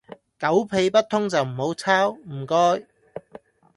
[0.39, 2.87] 狗屁不通就唔好抄，唔該